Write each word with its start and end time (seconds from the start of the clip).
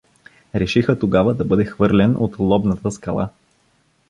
Решиха 0.55 0.99
тогава 0.99 1.33
да 1.33 1.45
бъде 1.45 1.65
хвърлен 1.65 2.15
от 2.17 2.39
Лобната 2.39 2.91
скала. 2.91 3.29